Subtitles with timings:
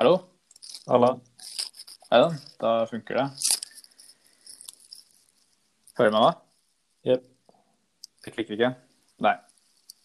[0.00, 0.14] Hallo?
[0.88, 1.10] Halla.
[2.10, 2.28] Hei da,
[2.62, 3.24] da funker det.
[5.98, 6.30] Hører du meg nå?
[7.10, 7.26] Jepp.
[8.24, 8.70] Det klikker ikke?
[9.26, 9.34] Nei.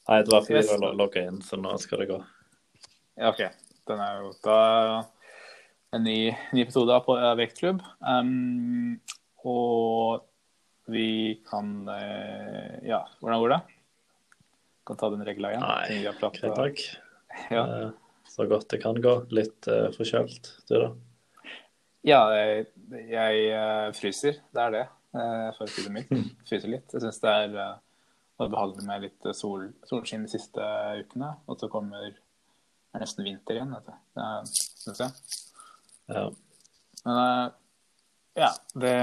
[0.09, 2.19] Nei, det var fordi du var logga inn, så nå skal det gå.
[3.15, 3.41] Ja, OK.
[3.87, 4.59] Den er jo da
[5.95, 6.17] en ny,
[6.51, 7.79] ny episode av på- Vektklubb.
[8.03, 8.99] Um,
[9.47, 10.25] og
[10.91, 13.61] vi kan eh, Ja, hvordan går det?
[14.85, 15.63] Kan ta den regla igjen.
[15.63, 16.83] Nei, greit takk.
[17.51, 17.63] Ja.
[17.63, 17.93] Eh,
[18.35, 19.15] Så godt det kan gå.
[19.35, 20.51] Litt uh, forkjølt.
[20.67, 20.91] Du, da?
[22.05, 22.65] Ja, jeg,
[23.09, 24.35] jeg eh, fryser.
[24.53, 24.83] Det er det,
[25.17, 26.11] eh, for å si det mildt.
[26.45, 26.91] Fryser litt.
[26.93, 27.79] Jeg syns det er uh,
[28.43, 30.67] behagelig med litt sol, solskinn de siste
[30.99, 31.31] ukene.
[31.49, 32.19] Og så kommer det
[32.95, 33.95] er nesten vinter igjen, vet du.
[34.15, 34.27] Det
[34.83, 35.39] syns jeg.
[36.13, 36.25] Ja.
[37.05, 37.47] Men eh,
[38.45, 38.93] ja, det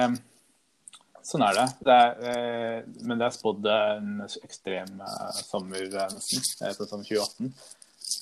[1.23, 1.65] Sånn er det.
[1.87, 6.43] det er, eh, men det er spådd en ekstrem eh, sommer, eh, nesten.
[6.67, 7.53] eh, Sånn 2018.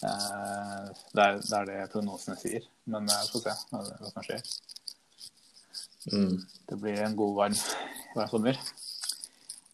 [0.01, 2.67] Eh, det, er, det er det prognosene sier.
[2.91, 3.83] Men eh, vi får se hva,
[4.13, 4.47] som skjer.
[6.11, 6.37] Mm.
[6.71, 7.59] Det blir en god, varm,
[8.17, 8.61] varm sommer.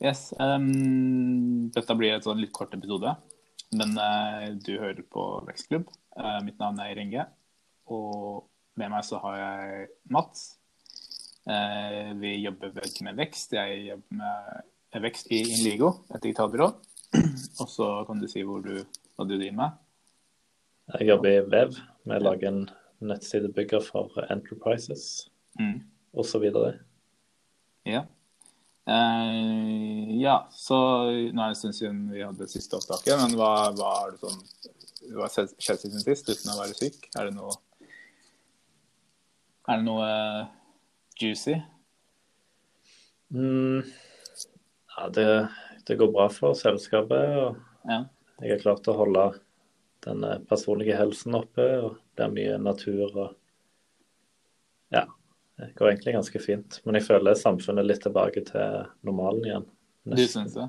[0.03, 0.35] Yes.
[0.37, 3.15] um, dette blir et sånn litt kort episode.
[3.77, 5.89] Men uh, du hører på Vekstklubb.
[6.17, 7.27] Uh, mitt navn er Ringe
[7.93, 8.47] Og
[8.81, 10.47] med meg så har jeg Mats.
[11.47, 13.57] Uh, vi jobber ikke med vekst.
[13.57, 16.71] Jeg jobber med vekst i Inligo, et digitalbyrå.
[17.63, 18.73] Og så kan du si du,
[19.17, 19.83] hva du driver med.
[20.95, 21.79] Jeg jobber i Vev.
[22.07, 22.61] Vi lager en
[23.07, 25.81] nettsidebygger for Enterprises Mm.
[26.15, 26.45] osv.
[27.87, 28.03] Ja.
[28.87, 30.77] Eh, ja, så
[31.33, 34.13] nå er det en stund siden vi hadde det siste opptaket, men hva, hva er
[34.13, 34.43] det sånn
[35.17, 37.09] Hva har skjedd siden sist uten å være syk?
[37.19, 37.55] Er det noe
[39.69, 40.47] Er det noe uh,
[41.19, 41.57] juicy?
[43.35, 43.83] Mm.
[44.97, 45.27] Ja, det,
[45.89, 47.37] det går bra for selskapet.
[47.43, 47.57] og
[47.89, 48.05] Ja.
[48.43, 49.25] Jeg har klart å holde
[50.07, 51.67] den eh, personlige helsen oppe.
[51.83, 53.29] og Det er mye natur og
[54.95, 55.07] Ja.
[55.57, 56.81] Det går egentlig ganske fint.
[56.85, 59.63] Men jeg føler samfunnet er litt tilbake til normalen igjen.
[60.05, 60.67] Du syns det?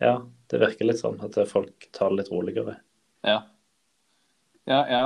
[0.00, 0.14] Ja,
[0.50, 2.78] det virker litt sånn at folk tar det litt roligere.
[3.28, 3.42] Ja.
[4.64, 5.02] Ja, ja.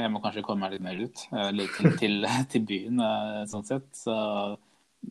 [0.00, 1.26] Jeg må kanskje komme meg litt mer ut.
[1.36, 2.24] eh, Litt til, til,
[2.54, 3.90] til byen, eh, sånn sett.
[4.00, 4.16] Så,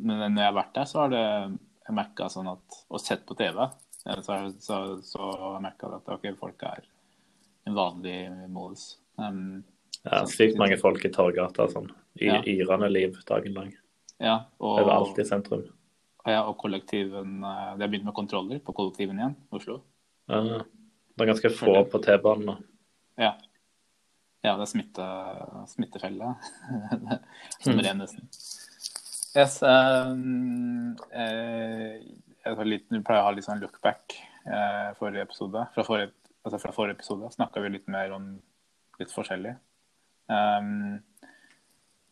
[0.01, 3.21] men når jeg har vært der, så har det jeg merka sånn at Og sett
[3.29, 3.61] på TV,
[4.25, 6.81] så, så, så har jeg merka at okay, folk er
[7.67, 8.19] en vanlig
[8.53, 8.93] modus.
[9.19, 9.63] Um,
[10.07, 11.65] Ja, Sykt mange folk i Torgata.
[11.71, 11.89] Sånn.
[12.15, 12.37] I, Ja.
[12.47, 13.73] Yrende liv dagen lang.
[14.23, 15.65] ja, og, Overalt i sentrum.
[16.25, 19.81] ja, og kollektiven eh, Det har begynt med kontroller på kollektiven igjen, Oslo.
[20.27, 22.55] Ja, det er ganske få på T-banen nå.
[23.17, 23.35] Ja.
[24.45, 25.05] Ja, det er smitte,
[25.67, 26.35] smittefelle.
[27.65, 28.29] Nummer én, nesten.
[29.37, 31.97] Yes, um, eh,
[32.45, 35.65] jeg litt, jeg pleier å ha litt sånn lookback eh, forrige episode.
[35.75, 36.13] Fra forrige,
[36.47, 38.35] altså fra forrige episode snakka vi litt mer om
[39.01, 39.53] litt forskjellig.
[40.27, 40.99] Um,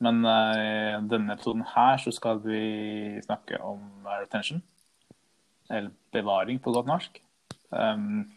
[0.04, 4.60] men i denne episoden her så skal vi snakke om eh, retention.
[5.72, 7.22] Eller bevaring på godt norsk.
[7.72, 8.28] Um,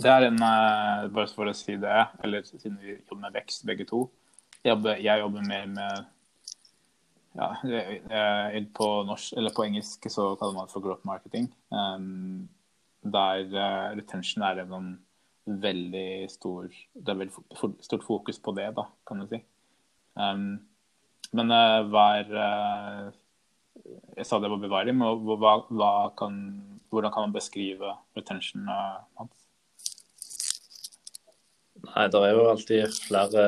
[0.00, 3.66] det er en eh, Bare for å si det, eller siden vi jobber med vekst
[3.68, 4.06] begge to.
[4.64, 6.08] Jeg jobber, jeg jobber mer med
[7.38, 7.52] ja,
[8.74, 11.46] på, norsk, på engelsk så kaller man det for growth marketing.
[11.70, 12.48] Um,
[13.02, 14.90] der eh, retention er en
[15.46, 19.40] veldig stor Det er veldig stort fokus på det, da, kan du si.
[20.14, 20.60] Um,
[21.32, 23.10] men uh, hva er eh,
[24.18, 26.36] Jeg sa det var bevaring, men hva, hva kan,
[26.90, 28.68] hvordan kan man beskrive retention?
[28.68, 29.24] uh?
[31.80, 33.44] Nei, det er jo alltid flere,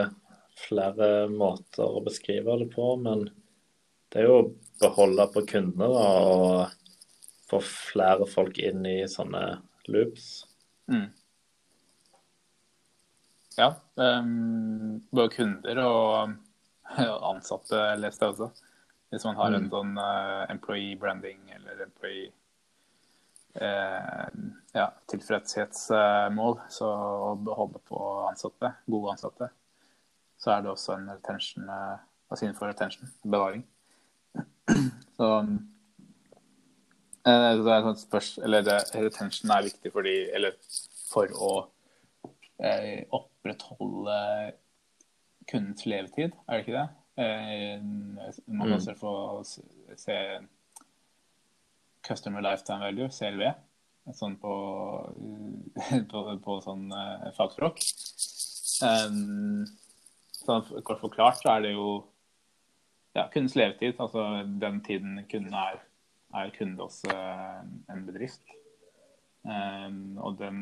[0.56, 3.26] flere måter å beskrive det på, men
[4.12, 4.46] det er jo å
[4.80, 6.81] beholde på kundene da, og
[7.52, 9.42] få flere folk inn i sånne
[9.92, 10.46] loops.
[10.90, 11.08] Mm.
[13.60, 13.68] Ja.
[13.94, 16.36] Um, både kunder og
[16.98, 18.68] ansatte leste jeg også.
[19.12, 19.72] Hvis man har en Mm.
[19.72, 22.30] sånn uh, employee branding eller employee
[23.60, 24.28] uh,
[24.72, 27.98] ja, tilfredshetsmål, så å beholde på
[28.30, 29.50] ansatte, gode ansatte,
[30.40, 31.98] så er det også en retention, eh,
[32.30, 33.62] altså innenfor retention, bevaring.
[35.16, 35.52] Så eh,
[37.24, 40.56] det er sånn spørs, eller det, retention er viktig fordi, eller
[41.12, 41.52] for å
[42.62, 44.16] eh, opprettholde
[45.50, 46.88] kundens levetid, er det ikke det?
[47.22, 48.76] Eh, man kan Mm.
[48.78, 49.12] også få
[49.44, 49.62] se,
[50.00, 50.16] se
[52.02, 53.44] Customer Lifetime Value, CLV,
[54.18, 54.54] sånn på,
[56.10, 57.78] på, på sånn eh, fagspråk.
[58.82, 59.62] Um,
[60.42, 61.88] sånn kort forklart så er det jo
[63.14, 64.24] ja, kundens levetid, altså
[64.58, 65.82] den tiden kunden er,
[66.34, 67.60] er kunde hos eh,
[67.92, 68.42] en bedrift.
[69.42, 70.58] Um, og den,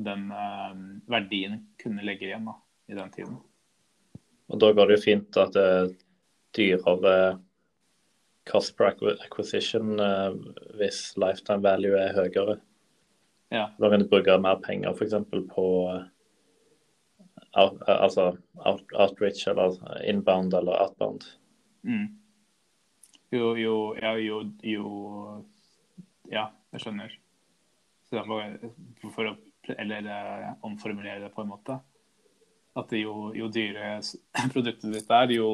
[0.00, 0.76] den eh,
[1.12, 2.56] verdien kunne legger igjen da,
[2.88, 3.40] i den tiden.
[4.52, 5.92] Og da går det jo fint at det er
[6.56, 7.16] dyrere
[8.48, 8.92] cost per
[9.24, 9.96] acquisition
[10.76, 12.58] hvis lifetime value er høyere.
[13.54, 13.70] Ja.
[13.80, 15.16] Da kan du bruke mer penger f.eks.
[15.30, 15.64] på
[17.54, 21.24] out, altså out, outreach eller inbound eller outbound.
[21.82, 22.08] Mm.
[23.34, 24.86] Jo, jo, ja, jo, jo
[26.30, 27.12] Ja, jeg skjønner.
[28.08, 29.34] Så for å
[29.68, 31.78] eller omformulere det på en måte.
[32.74, 34.00] At jo, jo dyrere
[34.52, 35.48] produktet ditt er, jo,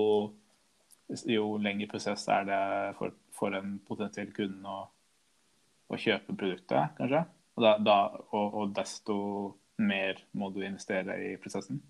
[1.28, 2.62] jo lengre prosess er det
[2.98, 4.86] for, for en potensiell kunde å,
[5.90, 7.24] å, kjøpe produktet, kanskje.
[7.58, 7.98] Og, da, da,
[8.30, 9.16] og, og, desto
[9.80, 11.80] mer må du investere i prosessen.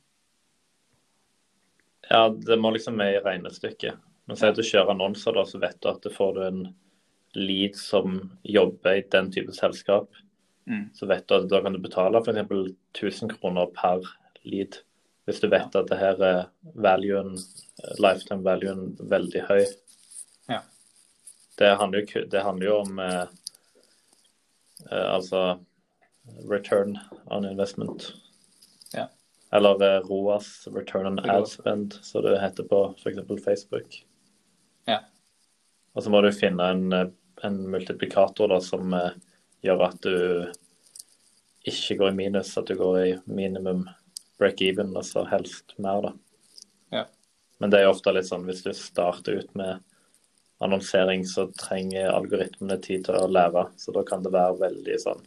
[2.10, 4.09] Ja, det må liksom med i regnestykket.
[4.30, 6.58] Men si at du kjører annonser, da, så vet du at du får en
[7.34, 10.06] lead som jobber i den type selskap.
[10.70, 10.84] Mm.
[10.94, 12.44] Så vet du at da kan du betale f.eks.
[12.94, 14.04] 1000 kroner per
[14.46, 14.76] lead.
[15.26, 15.80] Hvis du vet ja.
[15.82, 16.38] at det her er
[16.78, 17.32] valuen,
[17.98, 19.64] lifetime valuen veldig høy.
[20.46, 20.60] Ja.
[21.58, 23.24] Det handler jo, det handler jo om eh,
[24.92, 25.40] eh, altså
[26.46, 26.94] return
[27.26, 28.12] on investment.
[28.94, 29.08] Ja.
[29.50, 33.42] Eller eh, ROAS, return on ad spend, som det heter på f.eks.
[33.42, 33.98] Facebook.
[34.90, 35.00] Ja.
[35.94, 37.12] Og så må du finne en, eh,
[37.46, 39.14] en multiplikator da, som eh,
[39.66, 40.16] gjør at du
[41.70, 43.84] ikke går i minus, at du går i minimum
[44.40, 46.12] break-even, altså helst mer, da.
[46.96, 47.04] Ja.
[47.60, 49.82] Men det er ofte litt sånn hvis du starter ut med
[50.64, 53.66] annonsering, så trenger algoritmene tid til å lære.
[53.80, 55.22] Så da kan det være veldig sånn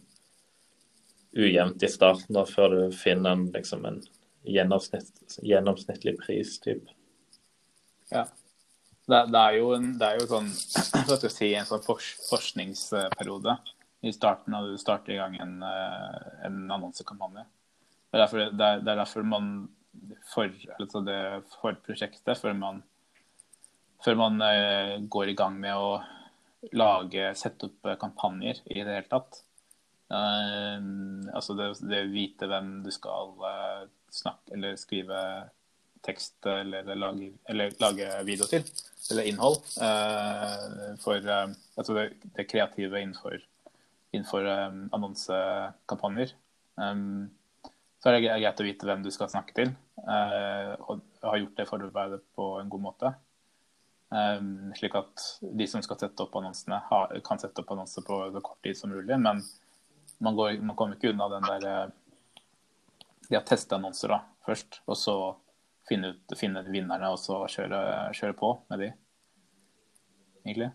[1.34, 4.00] ujevnt i starten, da, før du finner en, liksom en
[4.46, 6.90] gjennomsnitt, gjennomsnittlig pris, typ.
[8.12, 8.28] Ja.
[9.04, 10.48] Det, det, er jo en, det er jo sånn,
[11.36, 13.58] si, en sånn forskningsperiode
[14.04, 17.44] i starten når du starter i gang en, eh, en annonsekampanje.
[17.44, 19.48] Det er, derfor, det, er, det er derfor, man
[20.32, 21.18] for, altså det
[21.56, 22.82] for prosjektet, før man,
[24.04, 25.98] før man uh, går i gang med å
[26.74, 29.40] lage, sette opp kampanjer i det hele tatt.
[30.12, 33.84] Uh, altså det, å vite hvem du skal uh,
[34.14, 35.20] snakke eller skrive
[36.04, 38.64] tekst eller lage, eller lage video til,
[39.10, 39.60] eller innhold.
[41.02, 42.04] for altså det,
[42.36, 43.38] det kreative innenfor
[44.14, 46.34] innenfor um, annonsekampanjer.
[46.74, 49.70] Så er det greit å vite hvem du skal snakke til,
[50.04, 53.12] og ha gjort det forarbeidet på en god måte.
[54.78, 56.82] Slik at de som skal sette opp annonsene,
[57.24, 59.16] kan sette opp annonser på så kort tid som mulig.
[59.16, 59.40] Men
[60.20, 61.94] man, går, man kommer ikke unna den der
[63.24, 65.16] de har testa annonser da, først, og så
[65.88, 67.80] finne, ut, finne vinnerne og så kjøre,
[68.16, 68.90] kjøre på med de,
[70.44, 70.70] egentlig.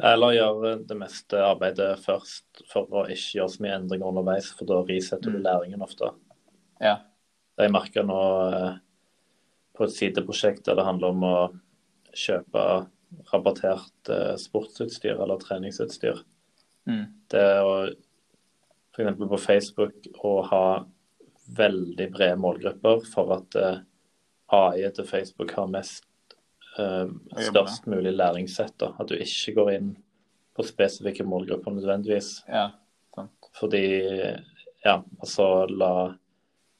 [0.00, 4.68] Eller gjøre det meste arbeidet først for å ikke gjøre så mye endringer underveis, for
[4.70, 5.44] da risetter du mm.
[5.44, 6.12] læringen ofte.
[6.80, 6.96] Ja.
[7.60, 8.78] Jeg merker nå eh,
[9.76, 11.34] på et sideprosjekt der det handler om å
[12.16, 12.64] kjøpe
[13.32, 16.22] rabattert eh, sportsutstyr eller treningsutstyr.
[16.88, 17.04] Mm.
[17.30, 17.74] Det å
[18.96, 19.20] f.eks.
[19.20, 20.64] på Facebook å ha
[21.56, 23.82] veldig brede målgrupper for at eh,
[24.52, 26.06] AI til Facebook har mest
[26.78, 28.82] uh, størst mulig læringssett.
[28.82, 29.92] At du ikke går inn
[30.56, 32.40] på spesifikke målgrupper nødvendigvis.
[32.48, 32.70] Ja,
[33.14, 33.50] sant.
[33.60, 33.84] Fordi
[34.84, 35.92] ja, altså la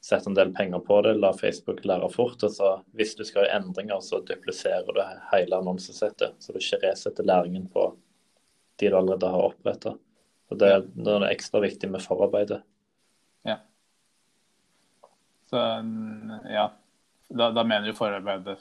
[0.00, 2.42] sette en del penger på det, la Facebook lære fort.
[2.42, 5.00] og så Hvis du skal gjøre endringer, så dupliserer du
[5.32, 6.38] hele annonsesettet.
[6.38, 7.92] Så du ikke resetter læringen på
[8.80, 9.94] de du allerede har oppretta.
[10.50, 12.62] Det, det er ekstra viktig med forarbeidet.
[13.46, 13.60] Ja.
[15.50, 15.60] Så
[16.50, 16.64] ja,
[17.30, 18.58] da, da mener du forarbeidet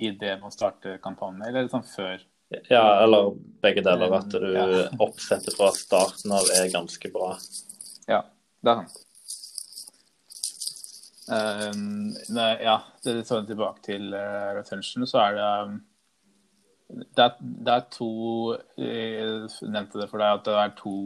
[0.00, 2.20] idet man starter kampanjen, eller sånn før?
[2.68, 3.32] Ja, eller
[3.64, 4.12] begge deler.
[4.18, 4.66] At du ja.
[5.00, 7.32] oppsettet fra starten av er ganske bra.
[8.10, 8.22] Ja,
[8.60, 9.08] det er sant.
[11.32, 15.76] Um, nei, ja, det er sånn tilbake til uh, retention, så er det um,
[16.92, 18.08] det, er, det er, to
[18.76, 20.96] Jeg nevnte det for deg at det er to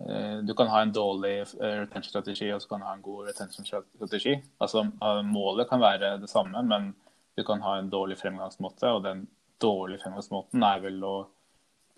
[0.00, 4.32] Du kan ha en dårlig retention-strategi og så kan du ha en god retention-strategi.
[4.64, 6.94] Altså, uh, målet kan være det samme, men
[7.36, 9.26] du kan ha en dårlig fremgangsmåte, og den
[9.60, 11.14] dårlige fremgangsmåten er vel å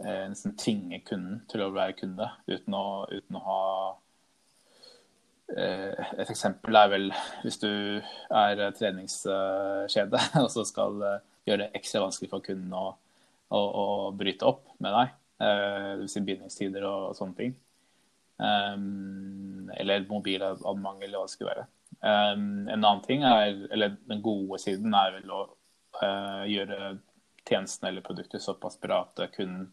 [0.04, 3.62] eh, nesten tvinge kunden til å være kunde, uten å, uten å ha
[5.56, 7.08] eh, Et eksempel er vel
[7.42, 7.72] hvis du
[8.42, 11.18] er treningskjede og så skal eh,
[11.48, 12.86] gjøre det ekstra vanskelig for kunden å,
[13.50, 16.14] å, å bryte opp med deg, eh, dvs.
[16.14, 17.58] Si bindingstider og, og sånne ting.
[18.38, 21.66] Um, eller mobilabonnement, eller hva.
[22.02, 25.42] Um, en annen ting er, eller Den gode siden er vel å
[26.00, 26.96] uh, gjøre
[27.46, 29.68] tjenesten eller produktet såpass bra at kunden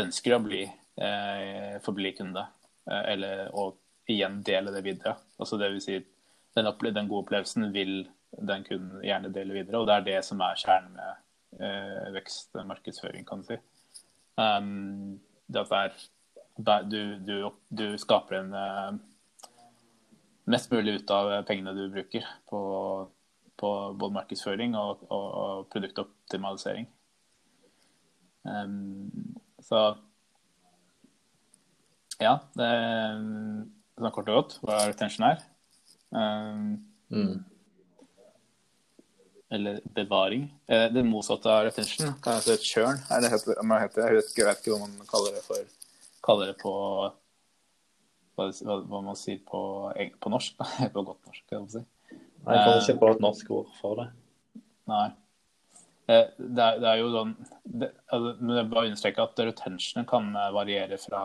[0.00, 0.64] ønsker å bli,
[1.02, 2.46] uh, forbli kunde.
[2.88, 3.72] Uh, eller å
[4.10, 5.16] igjen dele det videre.
[5.40, 5.98] Altså det vil si,
[6.56, 8.04] den, den gode opplevelsen vil
[8.38, 9.80] den kunden gjerne dele videre.
[9.80, 13.58] Og det er det som er kjernen med eh, vekstmarkedsføring, kan du si.
[14.36, 16.04] Um, det at det er,
[16.56, 19.50] du, du, du skaper en uh,
[20.46, 22.60] mest mulig ut av pengene du bruker på,
[23.60, 26.86] på både markedsføring og, og, og produktoptimalisering.
[28.44, 29.10] Um,
[29.64, 29.96] så
[32.20, 33.18] ja, det er
[33.98, 35.46] sånn kort og godt hva retention er.
[36.14, 36.74] Um,
[37.14, 37.44] Mm.
[39.54, 40.48] eller bevaring.
[40.66, 42.98] Eh, Det motsatte av retention kan hete churn.
[43.10, 45.60] Er det heter, jeg vet ikke hva man kaller det for.
[46.24, 46.72] Kaller det på
[48.34, 49.60] hva, hva, man sier på,
[50.20, 50.56] på norsk.
[50.58, 51.84] på godt norsk, kan man si.
[52.44, 54.08] Nei, Jeg kan ikke på et norsk ord for det.
[54.90, 55.06] Nei.
[56.10, 57.30] Eh, Det er, det er jo sånn
[57.64, 61.22] det, altså, Men jeg bare understreker at retentionen kan eh, variere fra,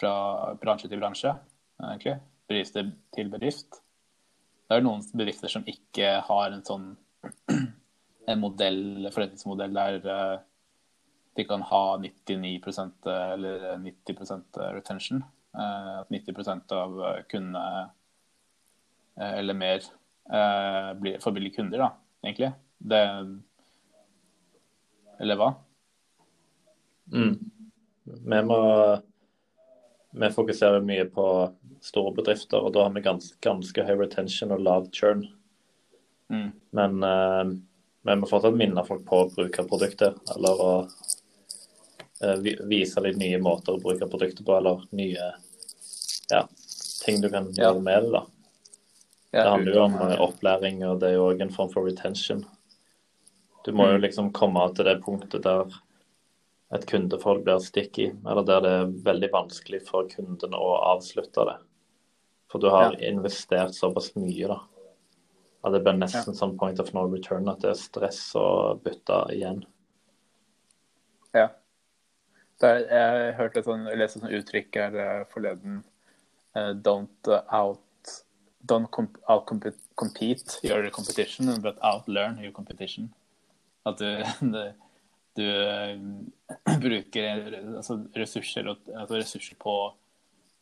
[0.00, 0.14] fra
[0.62, 1.34] bransje til bransje,
[1.82, 2.16] egentlig.
[2.50, 2.74] Bedrift
[3.14, 3.78] til- bedrift.
[4.66, 6.88] Det er noen bedrifter som ikke har en sånn
[8.32, 8.82] en modell,
[9.14, 10.34] forretningsmodell der eh,
[11.34, 15.24] de kan ha 99% eller 90% retention.
[15.54, 17.90] Eh, At 90% av kundene
[19.20, 19.82] eh, eller mer
[20.32, 21.90] eh, blir, får bli kunder, da,
[22.24, 22.52] egentlig.
[22.78, 23.02] Det
[25.20, 25.52] Eller hva?
[27.12, 27.36] Mm.
[28.04, 28.60] Vi må
[30.12, 31.26] Vi fokuserer mye på
[31.80, 35.24] store bedrifter, og da har vi ganske, ganske høy retention og lav churn.
[36.28, 36.50] Mm.
[36.76, 37.52] Men eh,
[38.02, 41.11] vi må fortsatt minne folk på å bruke produktet, eller å eh,
[42.68, 45.32] vise litt nye måter å bruke produktet på, eller nye
[46.30, 46.44] ja,
[47.04, 47.72] ting du kan Ja.
[47.72, 48.10] gjøre med det.
[48.12, 48.26] da.
[49.32, 51.84] Ja, Det handler jo om eh, opplæring, og det er jo òg en form for
[51.84, 52.44] retention.
[53.64, 54.02] Du må jo Mm.
[54.02, 55.66] liksom komme til det punktet der
[56.72, 61.56] et kundeforhold blir sticky, eller der det er veldig vanskelig for kunden å avslutte det.
[62.48, 64.60] For du har investert såpass mye, da.
[65.64, 69.30] At det blir nesten sånn point of no return at det er stress å bytte
[69.32, 69.64] igjen.
[71.34, 71.48] Ja.
[72.62, 75.80] Er, jeg hørte et sånn, leste et sånt uttrykk her eh, forleden.
[76.52, 77.80] Uh, don't uh, out
[78.64, 83.12] Don't comp out compete, compete your competition, but outlearn your competition.
[83.84, 84.22] At du,
[85.34, 85.96] du, eh,
[86.84, 89.74] bruker altså, ressurser, altså, ressurser på,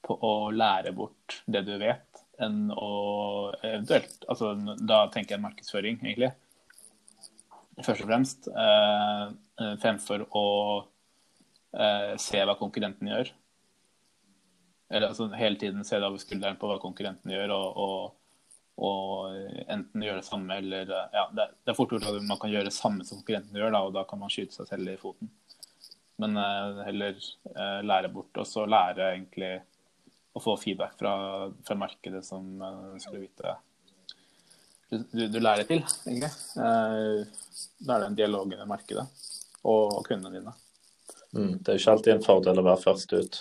[0.06, 2.88] på å lære bort det du vet, enn å
[3.60, 6.32] eventuelt altså, Da tenker jeg markedsføring, egentlig.
[7.84, 8.48] Først og fremst.
[8.48, 10.46] Eh, fremfor å
[11.76, 13.32] eh, se hva konkurrenten gjør.
[14.90, 18.16] Eller altså hele tiden se over skulderen på hva konkurrenten gjør, og, og,
[18.80, 22.40] og enten gjøre det samme eller eh, Ja, det, det er fort gjort at man
[22.42, 24.90] kan gjøre det samme som konkurrenten gjør, da, og da kan man skyte seg selv
[24.90, 25.30] i foten.
[26.20, 27.14] Men eh, heller
[27.54, 29.54] eh, lære bort, og så lære egentlig
[30.34, 31.12] å få feedback fra,
[31.66, 33.56] fra markedet som eh, skulle vite
[34.90, 36.30] du, du, du lærer til, egentlig.
[36.58, 37.20] Eh,
[37.78, 39.06] da er det en dialog med markedet
[39.70, 40.54] og kundene dine.
[41.36, 41.52] Mm.
[41.62, 43.40] Det er jo ikke alltid en fordel å være først ut.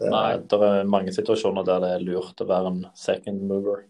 [0.00, 0.22] Det Nei.
[0.32, 3.82] er, det er mange situasjoner der det er lurt å være en second mover.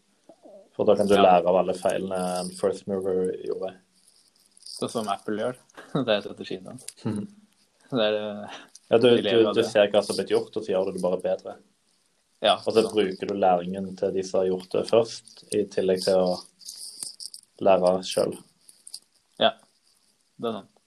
[0.74, 1.22] For da kan du Ja.
[1.22, 3.74] lære av alle feilene en first mover gjorde.
[4.80, 5.56] Sånn som Apple gjør.
[6.06, 6.86] Det er strategien deres.
[7.90, 8.58] Det er, eh,
[8.90, 11.02] Ja, du, du, du ser hva som har blitt gjort, og så gjør du det
[11.04, 11.56] bare bedre.
[12.42, 16.02] ja, Og så bruker du læringen til de som har gjort det først, i tillegg
[16.02, 16.40] til å
[17.62, 18.34] lære sjøl.
[19.38, 19.52] ja,
[20.40, 20.79] det er sant.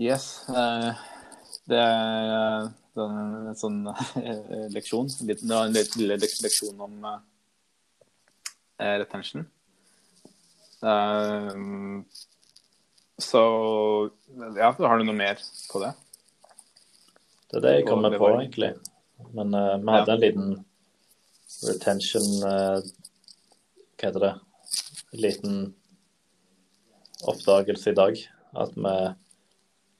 [0.00, 0.48] Yes.
[0.48, 0.92] eh,
[1.68, 2.68] det er eh,
[3.04, 5.10] en sånn eh, leksjon.
[5.20, 7.04] En lille lek- leksjon om
[8.80, 9.44] retention.
[13.20, 13.42] Så
[14.56, 15.36] ja, har du noe mer
[15.68, 15.92] på det?
[17.50, 18.70] Det er det jeg kommer på, egentlig.
[19.36, 20.14] Men uh, vi hadde Ja.
[20.14, 20.64] en liten
[21.68, 22.80] retention uh,
[24.00, 24.34] Hva heter det?
[25.12, 25.58] En liten
[27.28, 28.22] oppdagelse i dag.
[28.56, 28.94] At vi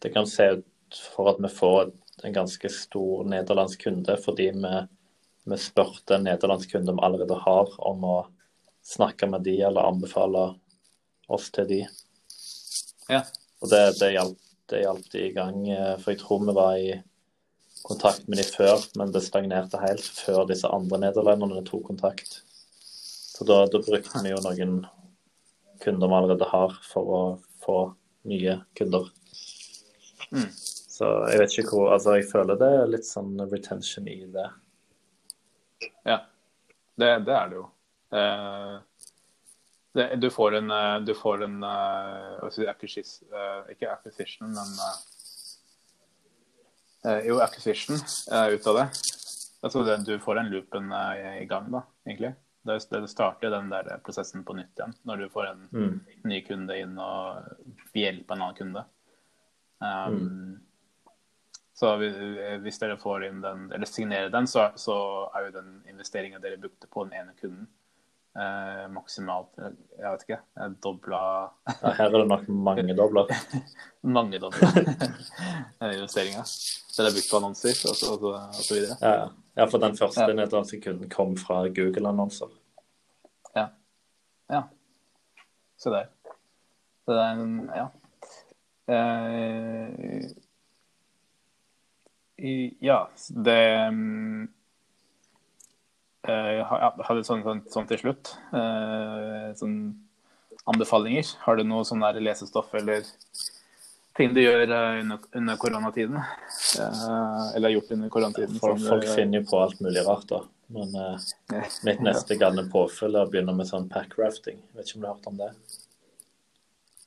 [0.00, 1.92] Det kan se ut for at vi får
[2.24, 4.74] en ganske stor nederlandsk kunde fordi vi,
[5.52, 8.18] vi spurte en nederlandsk kunde vi allerede har, om å
[8.84, 10.46] snakke med de eller anbefale
[11.30, 11.80] oss til de.
[13.10, 13.24] Ja.
[13.60, 16.78] Og det, det hjalp det hjalp de i gang, eh, for jeg tror vi var
[16.78, 16.90] i
[17.82, 22.40] kontakt med de før, men det stagnerte helt før disse andre nederlenderne tok kontakt.
[22.80, 24.82] Så da, da brukte vi jo noen
[25.82, 27.22] kunder vi allerede har, for å
[27.64, 27.78] få
[28.30, 29.08] nye kunder.
[30.34, 30.50] Mm.
[30.54, 34.48] Så jeg vet ikke hvor Altså, jeg føler det er litt sånn retention i det.
[36.06, 36.18] Ja,
[37.00, 37.64] det, det er det jo.
[38.12, 38.74] Eh,
[39.96, 42.50] det, du får en, eh, du får en eh,
[43.72, 44.76] Ikke acquisition, men
[47.06, 48.86] uh, Jo, acquisition uh, ut av det.
[49.62, 52.34] Altså, det, du får den loopen i gang, da, egentlig.
[52.64, 56.00] Det, det starter den der prosessen på nytt igjen, når du får en Mm.
[56.24, 57.44] ny kunde inn og
[57.92, 58.84] ved hjelp av en annen kunde.
[59.80, 60.60] Um,
[61.80, 64.94] Så hvis dere får inn den, eller signerer den, så, så
[65.34, 67.68] er jo den investeringa dere brukte på den ene kunden,
[68.36, 70.38] eh, maksimalt eh, Jeg vet ikke.
[70.60, 71.20] eh, Dobla
[71.80, 73.32] Ja, her er det nok mange dobler.
[74.16, 74.68] Mangedobla
[75.94, 76.44] investeringa.
[76.96, 78.96] Den er brukt på annonser og så, og så, og så videre.
[79.00, 80.34] Ja, ja, for den første Ja.
[80.36, 82.52] nederlandske kunden kom fra Google-annonser.
[83.56, 84.62] Ja.
[85.80, 86.08] Se der.
[87.06, 87.88] Så det er en Ja.
[88.90, 90.30] Eh,
[92.40, 94.48] i, ja, det um,
[96.26, 98.32] Jeg hadde sånn, sånn, sånn til slutt.
[98.52, 99.76] Uh, sånn
[100.70, 101.34] anbefalinger.
[101.44, 103.04] Har du noe sånn der lesestoff eller
[104.18, 106.16] ting du gjør under, under koronatiden?
[106.20, 108.58] Uh, eller har gjort under koronatiden?
[108.62, 110.42] Folk, folk du- finner jo på alt mulig rart, da.
[110.70, 111.30] Men uh,
[111.86, 114.60] mitt neste galne påfyll er å begynne med sånn packrafting.
[114.76, 115.50] Vet ikke om du har hørt om det?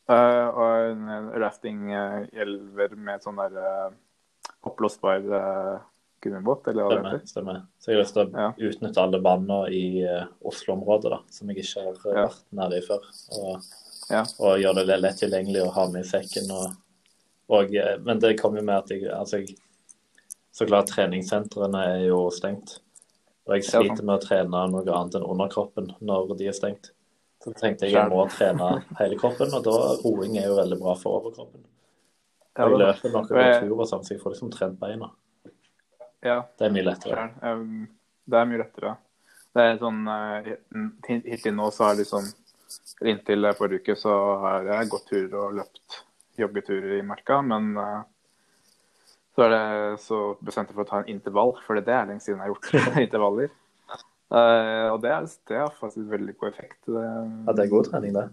[0.10, 3.93] Eh, og en rafting uh, elver med sånn der uh,
[4.67, 5.77] oppblåsbar uh,
[6.24, 7.27] gummibåt, eller hva det heter.
[7.27, 7.62] stemmer.
[7.79, 8.50] Så jeg har lyst til å Ja.
[8.69, 12.27] utnytte alle vannene i eh, Oslo-området, da, som jeg ikke har eh, Ja.
[12.27, 13.10] vært nede i før.
[13.39, 13.62] Og,
[14.10, 14.22] Ja.
[14.39, 16.48] og gjøre det lett tilgjengelig å ha med i sekken.
[16.51, 16.77] Og,
[17.50, 19.57] og, eh, men det kommer jo med at jeg, altså jeg
[20.53, 22.79] Så klart, treningssentrene er jo stengt.
[23.48, 26.91] Og jeg sliter med å trene noe annet enn underkroppen når de er stengt.
[27.44, 28.70] Så tenkte jeg jeg må trene
[29.02, 31.66] hele kroppen, og da roing er jo veldig bra for overkroppen.
[32.54, 35.10] Ja, jeg løper noen turer sånn, så jeg får liksom trent beina.
[36.24, 37.26] ja Det er mye lettere.
[37.42, 37.90] Um,
[38.30, 38.94] det er mye lettere.
[39.54, 40.48] Det er sånn uh,
[41.10, 42.30] Hittil nå så har liksom
[43.06, 45.98] Inntil forrige uke så har jeg gått turer og løpt
[46.40, 48.06] joggeturer i marka, men uh,
[49.36, 49.66] så er det
[50.02, 52.54] så bestemt jeg for å ta en intervall, for det er lenge siden jeg har
[52.54, 53.52] gjort intervaller.
[54.32, 56.80] Uh, og det, er, det har faktisk veldig god effekt.
[56.86, 57.03] Det,
[57.48, 58.27] Ja, det er god trening, det.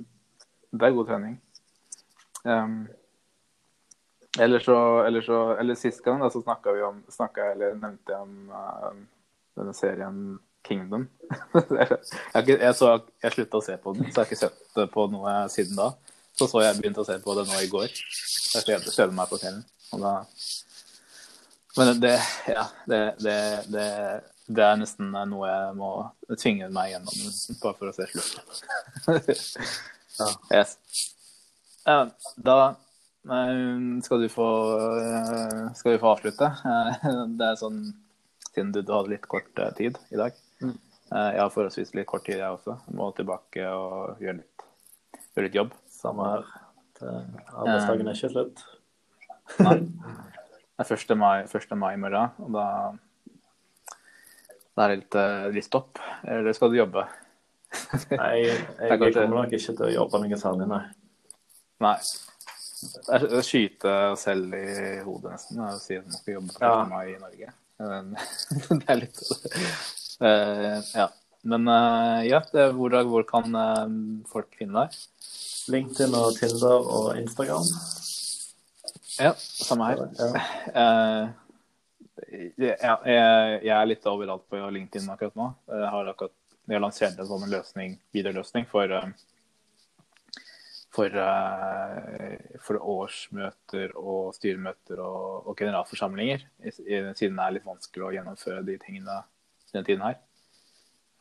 [0.71, 1.37] Det er god trening.
[2.45, 2.89] Um,
[4.39, 8.15] eller så, eller så Eller sist gang da, så snakka vi om snakket, eller nevnte
[8.15, 8.95] jeg om uh,
[9.59, 11.09] denne serien Kingdom.
[12.35, 15.07] jeg, jeg, så, jeg slutta å se på den, så jeg har ikke sett på
[15.13, 15.91] noe siden da.
[16.37, 17.89] Så så jeg begynte å se på det nå i går.
[17.91, 19.65] Jeg kjeder kjeder meg på kvelden.
[19.91, 20.13] Da
[21.79, 23.39] Men det Ja, det, det,
[23.73, 23.87] det,
[24.51, 25.91] det er nesten noe jeg må
[26.35, 27.33] tvinge meg gjennom,
[27.63, 29.65] bare for å se slutten.
[30.53, 30.75] Yes.
[31.87, 32.57] Ja, da
[33.25, 33.69] eh,
[34.05, 34.49] skal du få
[35.01, 36.51] eh, skal du få avslutte.
[36.51, 37.07] Eh,
[37.41, 37.79] Det er sånn
[38.51, 40.37] siden du, du hadde litt kort tid i dag.
[40.61, 40.75] Mm.
[41.11, 42.77] Jeg har forholdsvis litt kort tid, jeg også.
[42.85, 44.67] Jeg må tilbake og gjøre litt,
[45.33, 45.73] gjøre litt jobb.
[45.95, 46.45] Samme her.
[47.01, 48.65] Arbeidsdagen er ikke slutt.
[49.65, 49.79] Nei.
[50.81, 51.17] Det er 1.
[51.19, 51.73] mai, 1.
[51.81, 52.67] mai i morgen, og da,
[54.81, 56.01] da er litt, eh, litt stopp.
[56.25, 57.05] Eller skal du jobbe?
[58.17, 60.83] Nei, jeg, jeg kommer nok ikke til å jobbe noe særlig, nei.
[61.85, 61.97] Nei.
[62.81, 64.71] Det er å skyte oss selv i
[65.05, 65.61] hodet, nesten.
[65.61, 66.95] Å si at man skal jobbe på 1.
[66.97, 67.03] Ja.
[67.05, 67.53] i Norge.
[68.81, 69.21] Det er litt
[70.21, 71.07] uh, Ja.
[71.49, 73.85] Men uh, ja, det, hvor, hvor kan uh,
[74.29, 74.99] folk finne deg?
[75.73, 77.69] LinkedIn og Tinder og Instagram.
[79.21, 80.05] Ja, samme her.
[80.73, 81.31] Ja.
[82.31, 85.51] Jeg, jeg er litt overalt på LinkedIn akkurat nå.
[85.71, 86.35] Jeg har akkurat
[86.71, 89.09] jeg har lansert en sånn løsning, videoløsning for, eh,
[90.95, 98.13] for, eh, for årsmøter og styremøter og, og generalforsamlinger, siden det er litt vanskelig å
[98.15, 99.23] gjennomføre de tingene
[99.73, 100.21] denne tiden her.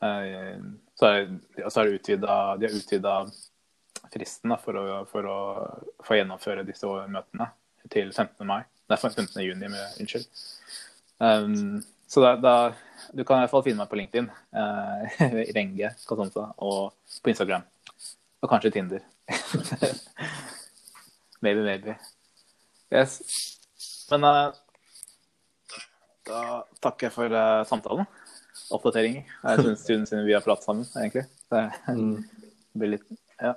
[0.06, 0.60] Eh,
[1.00, 1.26] Så er,
[1.66, 3.14] så er det utvida, de har utvida
[4.12, 5.38] fristen da, for, å, for å
[6.04, 7.50] få gjennomføre disse møtene
[7.88, 8.46] til 15.
[8.46, 8.62] mai.
[8.90, 9.28] Nei, 15.
[9.44, 10.26] juni, med, unnskyld.
[11.22, 12.54] Um, så da, da,
[13.14, 15.20] du kan i hvert fall finne meg på LinkedIn, uh,
[15.56, 17.66] Renge Kasonsa, og på Instagram.
[18.40, 19.04] Og kanskje Tinder.
[21.44, 21.94] maybe, maybe.
[22.90, 23.20] Yes.
[24.10, 24.50] Men uh,
[26.26, 26.40] da
[26.82, 28.08] takker jeg for uh, samtalen.
[28.74, 29.26] Oppdateringer.
[29.44, 31.26] Jeg en stund siden vi har pratet sammen, egentlig.
[31.50, 32.22] Det Mm.
[32.78, 33.06] blir litt
[33.40, 33.54] Ja.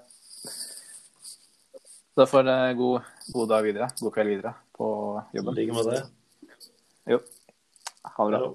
[2.15, 3.01] Da får dere god,
[3.33, 3.87] god dag videre.
[3.99, 4.87] God kveld videre på
[5.33, 5.55] I jobben.
[5.57, 6.03] like med det.
[7.09, 7.19] Jo.
[8.03, 8.53] Ha det bra.